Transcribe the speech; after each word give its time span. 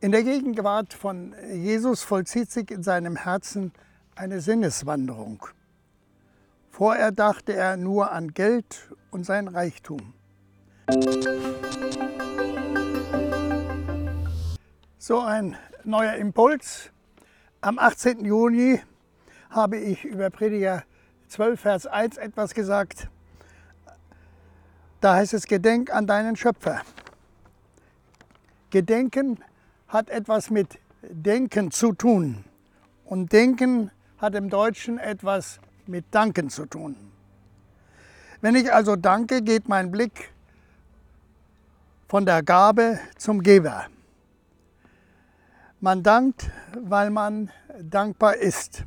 In 0.00 0.12
der 0.12 0.22
Gegenwart 0.22 0.94
von 0.94 1.34
Jesus 1.52 2.04
vollzieht 2.04 2.52
sich 2.52 2.70
in 2.70 2.84
seinem 2.84 3.16
Herzen 3.16 3.72
eine 4.14 4.40
Sinneswanderung. 4.40 5.44
Vorher 6.70 7.10
dachte 7.10 7.52
er 7.52 7.76
nur 7.76 8.12
an 8.12 8.32
Geld 8.32 8.94
und 9.10 9.26
sein 9.26 9.48
Reichtum. 9.48 10.14
So 14.98 15.18
ein 15.18 15.56
neuer 15.82 16.14
Impuls. 16.14 16.92
Am 17.60 17.80
18. 17.80 18.24
Juni 18.24 18.80
habe 19.50 19.78
ich 19.78 20.04
über 20.04 20.30
Prediger 20.30 20.84
12, 21.26 21.60
Vers 21.60 21.86
1 21.88 22.18
etwas 22.18 22.54
gesagt. 22.54 23.08
Da 25.00 25.16
heißt 25.16 25.34
es, 25.34 25.48
Gedenk 25.48 25.92
an 25.92 26.06
deinen 26.06 26.36
Schöpfer. 26.36 26.82
Gedenken 28.70 29.42
hat 29.88 30.10
etwas 30.10 30.50
mit 30.50 30.78
Denken 31.02 31.70
zu 31.70 31.92
tun. 31.92 32.44
Und 33.04 33.32
Denken 33.32 33.90
hat 34.18 34.34
im 34.34 34.50
Deutschen 34.50 34.98
etwas 34.98 35.60
mit 35.86 36.04
Danken 36.10 36.50
zu 36.50 36.66
tun. 36.66 36.96
Wenn 38.40 38.54
ich 38.54 38.72
also 38.72 38.96
danke, 38.96 39.42
geht 39.42 39.68
mein 39.68 39.90
Blick 39.90 40.30
von 42.06 42.24
der 42.24 42.42
Gabe 42.42 43.00
zum 43.16 43.42
Geber. 43.42 43.86
Man 45.80 46.02
dankt, 46.02 46.50
weil 46.74 47.10
man 47.10 47.50
dankbar 47.80 48.36
ist. 48.36 48.84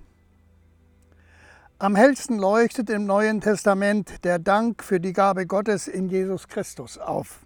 Am 1.79 1.95
hellsten 1.95 2.37
leuchtet 2.37 2.89
im 2.89 3.05
Neuen 3.05 3.41
Testament 3.41 4.23
der 4.23 4.39
Dank 4.39 4.83
für 4.83 4.99
die 4.99 5.13
Gabe 5.13 5.47
Gottes 5.47 5.87
in 5.87 6.09
Jesus 6.09 6.47
Christus 6.47 6.97
auf. 6.97 7.39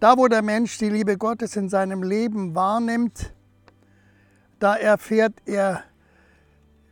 Da, 0.00 0.16
wo 0.16 0.28
der 0.28 0.42
Mensch 0.42 0.78
die 0.78 0.90
Liebe 0.90 1.16
Gottes 1.16 1.56
in 1.56 1.68
seinem 1.68 2.04
Leben 2.04 2.54
wahrnimmt, 2.54 3.34
da 4.60 4.76
erfährt 4.76 5.34
er, 5.44 5.82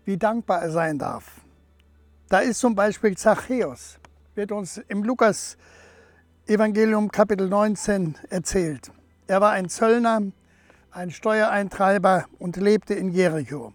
wie 0.04 0.16
dankbar 0.16 0.62
er 0.62 0.72
sein 0.72 0.98
darf. 0.98 1.40
Da 2.28 2.40
ist 2.40 2.58
zum 2.58 2.74
Beispiel 2.74 3.16
Zachäus, 3.16 4.00
wird 4.34 4.50
uns 4.50 4.78
im 4.88 5.04
Lukas 5.04 5.56
Evangelium 6.48 7.08
Kapitel 7.12 7.48
19 7.48 8.16
erzählt. 8.28 8.90
Er 9.28 9.40
war 9.40 9.52
ein 9.52 9.68
Zöllner, 9.68 10.22
ein 10.90 11.12
Steuereintreiber 11.12 12.26
und 12.40 12.56
lebte 12.56 12.94
in 12.94 13.10
Jericho. 13.10 13.72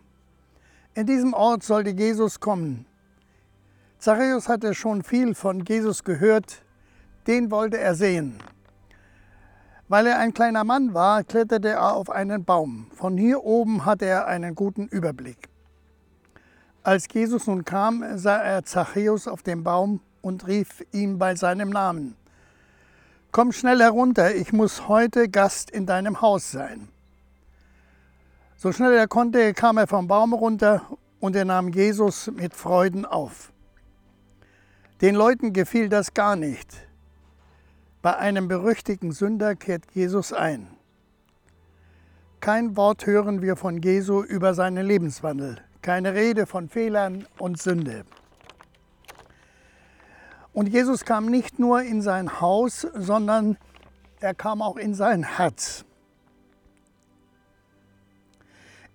In 0.94 1.06
diesem 1.06 1.34
Ort 1.34 1.64
sollte 1.64 1.92
Jesus 1.92 2.42
kommen. 2.42 2.86
Zachäus 3.98 4.50
hatte 4.50 4.74
schon 4.74 5.04
viel 5.04 5.36
von 5.36 5.64
Jesus 5.64 6.04
gehört, 6.04 6.66
den 7.28 7.50
wollte 7.50 7.78
er 7.78 7.96
sehen. 7.96 8.38
Weil 9.92 10.08
er 10.08 10.20
ein 10.20 10.34
kleiner 10.34 10.64
Mann 10.64 10.94
war, 10.94 11.22
kletterte 11.22 11.68
er 11.68 11.94
auf 11.94 12.10
einen 12.10 12.46
Baum. 12.46 12.88
Von 12.96 13.18
hier 13.18 13.44
oben 13.44 13.84
hatte 13.84 14.06
er 14.06 14.26
einen 14.26 14.56
guten 14.56 14.88
Überblick. 14.88 15.50
Als 16.82 17.08
Jesus 17.12 17.46
nun 17.46 17.66
kam, 17.66 18.02
sah 18.18 18.38
er 18.38 18.64
Zachäus 18.64 19.28
auf 19.28 19.44
dem 19.44 19.66
Baum 19.66 20.00
und 20.22 20.48
rief 20.48 20.82
ihm 20.94 21.20
bei 21.20 21.36
seinem 21.36 21.72
Namen. 21.72 22.16
Komm 23.34 23.52
schnell 23.52 23.82
herunter, 23.82 24.34
ich 24.34 24.54
muss 24.54 24.88
heute 24.88 25.28
Gast 25.28 25.70
in 25.70 25.86
deinem 25.86 26.22
Haus 26.22 26.52
sein. 26.52 26.88
So 28.56 28.72
schnell 28.72 28.94
er 28.94 29.10
konnte, 29.10 29.54
kam 29.54 29.78
er 29.78 29.88
vom 29.88 30.08
Baum 30.08 30.32
runter 30.32 30.84
und 31.20 31.36
er 31.36 31.44
nahm 31.44 31.68
Jesus 31.68 32.32
mit 32.32 32.54
Freuden 32.54 33.06
auf. 33.06 33.52
Den 35.02 35.16
Leuten 35.16 35.52
gefiel 35.52 35.90
das 35.90 36.14
gar 36.14 36.38
nicht. 36.38 36.88
Bei 38.02 38.18
einem 38.18 38.48
berüchtigten 38.48 39.12
Sünder 39.12 39.56
kehrt 39.56 39.84
Jesus 39.94 40.34
ein. 40.34 40.68
Kein 42.40 42.76
Wort 42.76 43.06
hören 43.06 43.44
wir 43.44 43.56
von 43.56 43.80
Jesu 43.80 44.24
über 44.24 44.56
seinen 44.56 44.84
Lebenswandel, 44.84 45.58
keine 45.84 46.16
Rede 46.16 46.48
von 46.48 46.68
Fehlern 46.68 47.28
und 47.38 47.62
Sünde. 47.62 48.04
Und 50.52 50.68
Jesus 50.68 51.06
kam 51.06 51.28
nicht 51.28 51.60
nur 51.60 51.84
in 51.84 52.02
sein 52.02 52.42
Haus, 52.42 52.88
sondern 52.96 53.58
er 54.20 54.34
kam 54.34 54.64
auch 54.64 54.78
in 54.78 54.96
sein 54.96 55.22
Herz. 55.22 55.86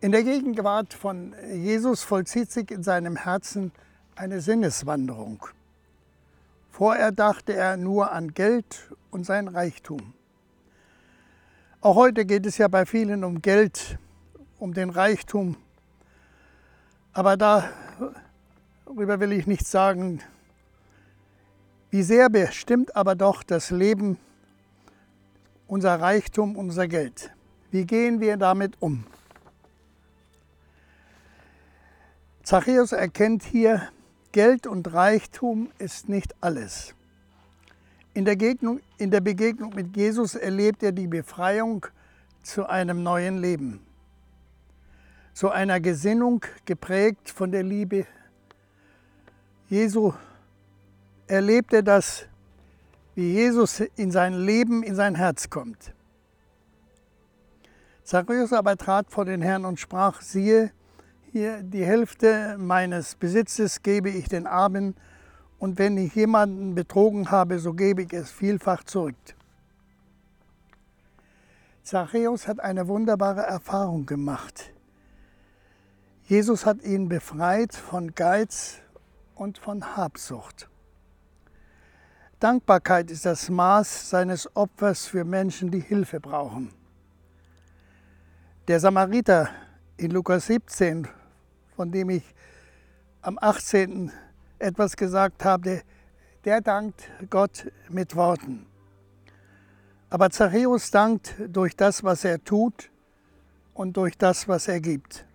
In 0.01 0.11
der 0.11 0.25
Gegenwart 0.25 0.93
von 0.93 1.35
Jesus 1.55 2.03
vollzieht 2.03 2.51
sich 2.51 2.73
in 2.73 2.83
seinem 2.83 3.15
Herzen 3.15 3.71
eine 4.17 4.41
Sinneswanderung. 4.41 5.47
Vorher 6.71 7.11
dachte 7.13 7.55
er 7.55 7.79
nur 7.79 8.13
an 8.13 8.35
Geld 8.35 8.91
und 9.17 9.25
sein 9.25 9.49
Reichtum. 9.49 10.13
Auch 11.81 11.97
heute 11.97 12.27
geht 12.27 12.45
es 12.45 12.59
ja 12.59 12.69
bei 12.69 12.85
vielen 12.85 13.25
um 13.25 13.41
Geld, 13.41 13.99
um 14.59 14.75
den 14.75 14.91
Reichtum. 14.91 15.57
Aber 17.15 17.39
darüber 17.39 19.19
will 19.19 19.33
ich 19.33 19.47
nichts 19.47 19.71
sagen. 19.71 20.21
Wie 21.89 22.03
sehr 22.03 22.29
bestimmt 22.29 22.95
aber 22.95 23.15
doch 23.15 23.43
das 23.43 23.71
Leben, 23.71 24.19
unser 25.67 25.99
Reichtum, 25.99 26.55
unser 26.55 26.87
Geld. 26.87 27.33
Wie 27.71 27.87
gehen 27.87 28.21
wir 28.21 28.37
damit 28.37 28.75
um? 28.81 29.07
Zachäus 32.43 32.93
erkennt 32.93 33.45
hier, 33.45 33.89
Geld 34.33 34.67
und 34.67 34.93
Reichtum 34.93 35.71
ist 35.79 36.11
nicht 36.11 36.35
alles. 36.43 36.95
In 38.17 38.25
der, 38.25 38.37
Gegnung, 38.37 38.81
in 38.97 39.11
der 39.11 39.21
Begegnung 39.21 39.75
mit 39.75 39.95
Jesus 39.95 40.37
erlebt 40.37 40.83
er 40.83 40.91
die 40.91 41.07
Befreiung 41.07 41.85
zu 42.43 42.67
einem 42.67 43.03
neuen 43.03 43.37
Leben, 43.37 43.81
zu 45.35 45.51
einer 45.51 45.81
Gesinnung 45.81 46.41
geprägt 46.65 47.29
von 47.29 47.53
der 47.53 47.63
Liebe 47.63 48.07
Jesu. 49.69 50.15
Erlebt 51.27 51.75
er 51.75 51.83
das, 51.83 52.25
wie 53.17 53.35
Jesus 53.35 53.81
in 53.81 54.11
sein 54.11 54.33
Leben, 54.33 54.83
in 54.83 54.95
sein 54.95 55.15
Herz 55.15 55.51
kommt. 55.51 55.93
Zachäus 58.03 58.55
aber 58.55 58.79
trat 58.79 59.11
vor 59.11 59.27
den 59.27 59.43
Herrn 59.43 59.67
und 59.67 59.79
sprach, 59.79 60.23
siehe, 60.23 60.73
hier 61.33 61.63
die 61.63 61.85
Hälfte 61.85 62.57
meines 62.59 63.15
Besitzes 63.15 63.83
gebe 63.83 64.09
ich 64.09 64.27
den 64.27 64.47
Armen 64.47 64.97
und 65.59 65.79
wenn 65.79 65.97
ich 65.97 66.15
jemanden 66.15 66.75
betrogen 66.75 67.31
habe, 67.31 67.59
so 67.59 67.73
gebe 67.73 68.03
ich 68.03 68.13
es 68.13 68.31
vielfach 68.31 68.85
zurück. 68.85 69.15
Zachäus 71.83 72.49
hat 72.49 72.61
eine 72.61 72.89
wunderbare 72.89 73.43
Erfahrung 73.43 74.07
gemacht. 74.07 74.73
Jesus 76.25 76.67
hat 76.67 76.83
ihn 76.83 77.09
befreit 77.09 77.75
von 77.75 78.15
Geiz 78.15 78.79
und 79.35 79.59
von 79.59 79.97
Habsucht. 79.97 80.69
Dankbarkeit 82.41 83.11
ist 83.11 83.25
das 83.25 83.49
Maß 83.49 84.11
seines 84.11 84.55
Opfers 84.57 85.07
für 85.07 85.25
Menschen, 85.25 85.71
die 85.71 85.81
Hilfe 85.81 86.21
brauchen. 86.21 86.73
Der 88.69 88.81
Samariter 88.81 89.49
in 89.97 90.11
Lukas 90.11 90.47
17 90.47 91.09
von 91.77 91.93
dem 91.93 92.09
ich 92.09 92.25
am 93.21 93.39
18. 93.39 94.11
etwas 94.59 94.97
gesagt 94.97 95.45
habe, 95.45 95.83
der 96.45 96.61
dankt 96.61 97.09
Gott 97.29 97.71
mit 97.89 98.15
Worten. 98.17 98.67
Aber 100.09 100.31
Zachäus 100.31 100.91
dankt 100.91 101.35
durch 101.49 101.77
das, 101.77 102.05
was 102.05 102.25
er 102.25 102.43
tut 102.43 102.91
und 103.75 103.97
durch 103.97 104.17
das, 104.17 104.47
was 104.49 104.69
er 104.69 104.81
gibt. 104.81 105.27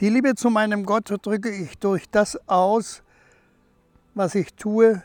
Die 0.00 0.08
Liebe 0.08 0.34
zu 0.34 0.50
meinem 0.50 0.84
Gott 0.84 1.14
drücke 1.22 1.50
ich 1.50 1.78
durch 1.78 2.10
das 2.10 2.36
aus, 2.48 3.02
was 4.14 4.34
ich 4.34 4.52
tue 4.54 5.02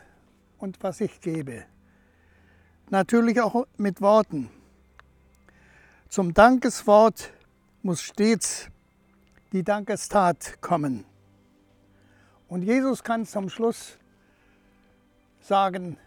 und 0.58 0.82
was 0.82 1.00
ich 1.00 1.20
gebe. 1.20 1.64
Natürlich 2.90 3.40
auch 3.40 3.66
mit 3.76 4.00
Worten. 4.00 4.50
Zum 6.08 6.34
Dankeswort 6.34 7.32
muss 7.82 8.00
stets 8.00 8.68
die 9.52 9.62
Dankestat 9.62 10.60
kommen. 10.60 11.04
Und 12.48 12.62
Jesus 12.62 13.04
kann 13.04 13.26
zum 13.26 13.50
Schluss 13.50 13.98
sagen, 15.40 15.98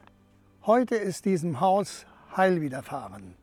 heute 0.66 0.96
ist 0.96 1.26
diesem 1.26 1.60
Haus 1.60 2.06
Heil 2.36 2.62
widerfahren. 2.62 3.36